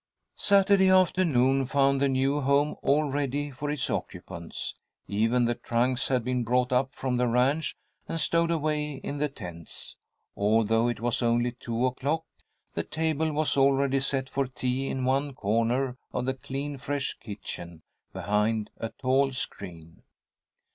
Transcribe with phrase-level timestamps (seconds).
[0.39, 4.73] Saturday afternoon found the new home all ready for its occupants.
[5.07, 7.75] Even the trunks had been brought up from the ranch
[8.07, 9.97] and stowed away in the tents.
[10.35, 12.25] Although it was only two o'clock,
[12.73, 17.83] the table was already set for tea in one corner of the clean, fresh kitchen,
[18.11, 20.01] behind a tall screen.